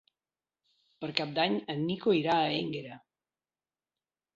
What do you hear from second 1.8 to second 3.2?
Nico irà a Énguera.